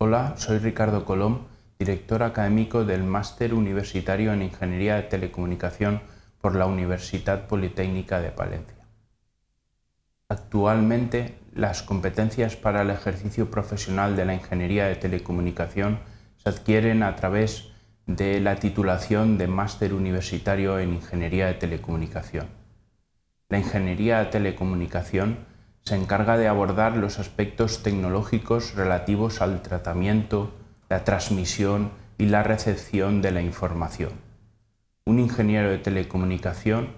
[0.00, 6.02] Hola, soy Ricardo Colom, director académico del Máster Universitario en Ingeniería de Telecomunicación
[6.40, 8.86] por la Universidad Politécnica de Palencia.
[10.28, 15.98] Actualmente, las competencias para el ejercicio profesional de la ingeniería de telecomunicación
[16.36, 17.72] se adquieren a través
[18.06, 22.46] de la titulación de Máster Universitario en Ingeniería de Telecomunicación.
[23.48, 25.38] La ingeniería de telecomunicación
[25.88, 30.52] se encarga de abordar los aspectos tecnológicos relativos al tratamiento,
[30.90, 34.12] la transmisión y la recepción de la información.
[35.06, 36.90] Un ingeniero de telecomunicación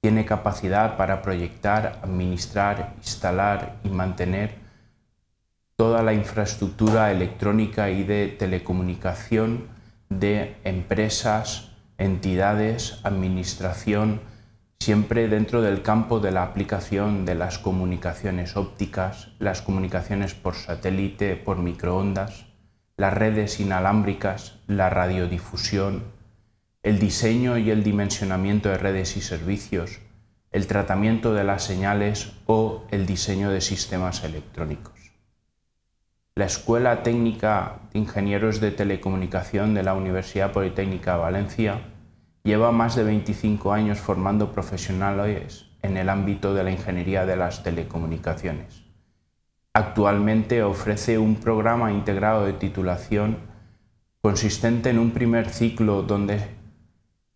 [0.00, 4.54] tiene capacidad para proyectar, administrar, instalar y mantener
[5.76, 9.66] toda la infraestructura electrónica y de telecomunicación
[10.08, 14.22] de empresas, entidades, administración,
[14.84, 21.36] siempre dentro del campo de la aplicación de las comunicaciones ópticas, las comunicaciones por satélite,
[21.36, 22.44] por microondas,
[22.98, 26.02] las redes inalámbricas, la radiodifusión,
[26.82, 30.00] el diseño y el dimensionamiento de redes y servicios,
[30.52, 35.12] el tratamiento de las señales o el diseño de sistemas electrónicos.
[36.34, 41.93] La Escuela Técnica de Ingenieros de Telecomunicación de la Universidad Politécnica de Valencia
[42.46, 47.62] Lleva más de 25 años formando profesionales en el ámbito de la ingeniería de las
[47.62, 48.84] telecomunicaciones.
[49.72, 53.38] Actualmente ofrece un programa integrado de titulación
[54.20, 56.46] consistente en un primer ciclo donde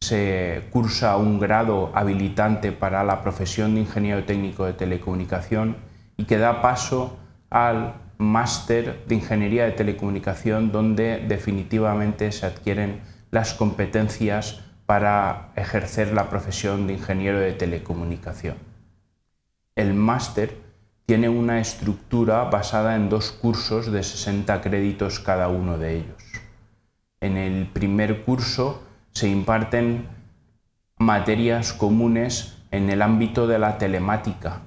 [0.00, 5.76] se cursa un grado habilitante para la profesión de ingeniero técnico de telecomunicación
[6.16, 7.16] y que da paso
[7.48, 16.30] al máster de ingeniería de telecomunicación donde definitivamente se adquieren las competencias para ejercer la
[16.30, 18.56] profesión de ingeniero de telecomunicación.
[19.74, 20.58] El máster
[21.04, 26.22] tiene una estructura basada en dos cursos de 60 créditos cada uno de ellos.
[27.20, 30.08] En el primer curso se imparten
[30.98, 34.62] materias comunes en el ámbito de la telemática,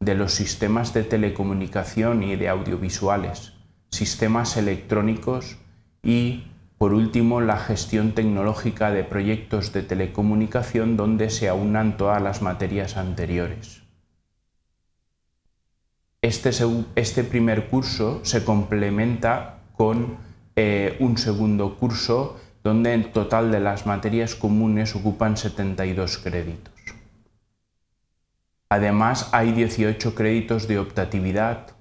[0.00, 3.52] de los sistemas de telecomunicación y de audiovisuales,
[3.90, 5.58] sistemas electrónicos
[6.02, 6.44] y
[6.82, 12.96] por último, la gestión tecnológica de proyectos de telecomunicación donde se aunan todas las materias
[12.96, 13.82] anteriores.
[16.22, 16.50] Este,
[16.96, 20.16] este primer curso se complementa con
[20.56, 26.74] eh, un segundo curso donde en total de las materias comunes ocupan 72 créditos.
[28.70, 31.76] Además, hay 18 créditos de optatividad,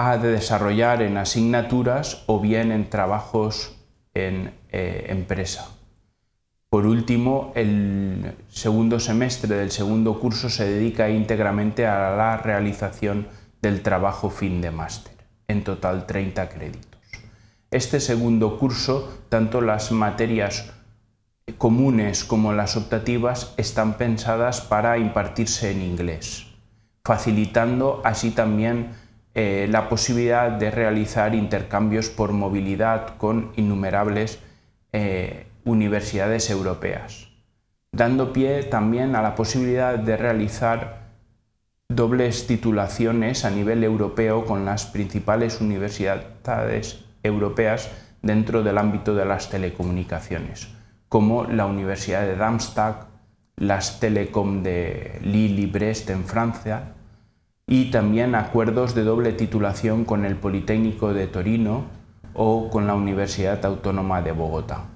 [0.00, 3.76] ha de desarrollar en asignaturas o bien en trabajos
[4.14, 5.70] en eh, empresa.
[6.70, 13.26] Por último, el segundo semestre del segundo curso se dedica íntegramente a la realización
[13.60, 15.14] del trabajo fin de máster,
[15.48, 17.00] en total 30 créditos.
[17.72, 20.74] Este segundo curso, tanto las materias
[21.56, 26.46] comunes como las optativas están pensadas para impartirse en inglés,
[27.02, 29.07] facilitando así también
[29.40, 34.40] eh, la posibilidad de realizar intercambios por movilidad con innumerables
[34.92, 37.28] eh, universidades europeas,
[37.92, 41.02] dando pie también a la posibilidad de realizar
[41.88, 49.50] dobles titulaciones a nivel europeo con las principales universidades europeas dentro del ámbito de las
[49.50, 50.66] telecomunicaciones,
[51.08, 53.06] como la Universidad de Darmstadt,
[53.54, 56.94] las Telecom de Lille-Brest en Francia,
[57.68, 61.84] y también acuerdos de doble titulación con el Politécnico de Torino
[62.32, 64.86] o con la Universidad Autónoma de Bogotá.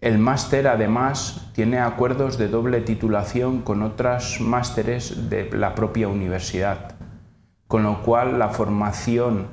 [0.00, 6.96] El máster además tiene acuerdos de doble titulación con otras másteres de la propia universidad,
[7.68, 9.46] con lo cual la formación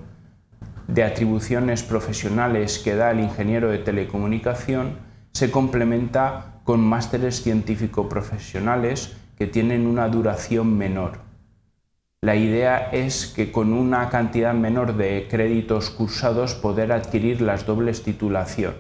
[0.88, 4.98] de atribuciones profesionales que da el ingeniero de telecomunicación
[5.34, 11.22] se complementa con másteres científico-profesionales que tienen una duración menor.
[12.22, 18.04] La idea es que con una cantidad menor de créditos cursados poder adquirir las dobles
[18.04, 18.74] titulación.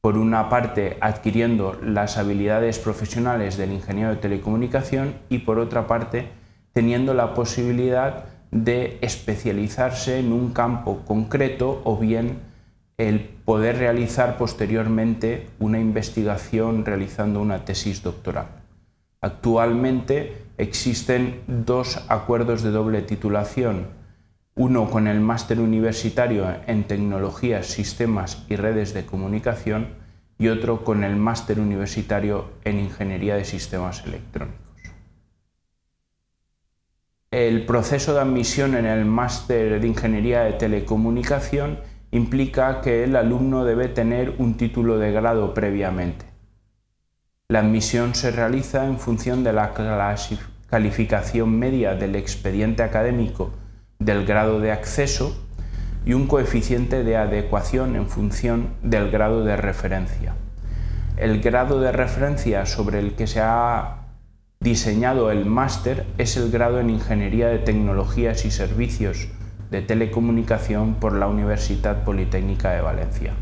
[0.00, 6.26] Por una parte, adquiriendo las habilidades profesionales del ingeniero de telecomunicación y por otra parte,
[6.72, 12.40] teniendo la posibilidad de especializarse en un campo concreto o bien
[12.98, 18.59] el poder realizar posteriormente una investigación realizando una tesis doctoral.
[19.22, 23.88] Actualmente existen dos acuerdos de doble titulación,
[24.54, 29.88] uno con el máster universitario en tecnologías, sistemas y redes de comunicación
[30.38, 34.58] y otro con el máster universitario en ingeniería de sistemas electrónicos.
[37.30, 41.78] El proceso de admisión en el máster de Ingeniería de Telecomunicación
[42.10, 46.29] implica que el alumno debe tener un título de grado previamente.
[47.50, 49.74] La admisión se realiza en función de la
[50.68, 53.50] calificación media del expediente académico
[53.98, 55.36] del grado de acceso
[56.06, 60.36] y un coeficiente de adecuación en función del grado de referencia.
[61.16, 63.96] El grado de referencia sobre el que se ha
[64.60, 69.26] diseñado el máster es el grado en Ingeniería de Tecnologías y Servicios
[69.72, 73.32] de Telecomunicación por la Universidad Politécnica de Valencia.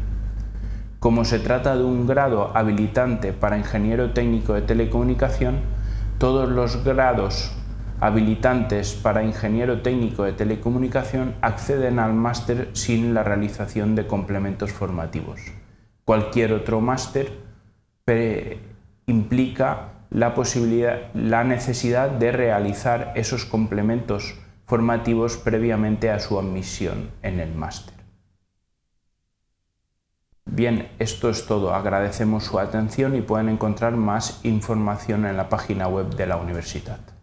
[0.98, 5.60] Como se trata de un grado habilitante para ingeniero técnico de telecomunicación,
[6.18, 7.52] todos los grados
[8.00, 15.40] habilitantes para ingeniero técnico de telecomunicación acceden al máster sin la realización de complementos formativos.
[16.04, 17.30] Cualquier otro máster
[19.06, 24.34] implica la, posibilidad, la necesidad de realizar esos complementos
[24.66, 27.97] formativos previamente a su admisión en el máster.
[30.50, 31.74] Bien, esto es todo.
[31.74, 37.17] Agradecemos su atención y pueden encontrar más información en la página web de la universidad.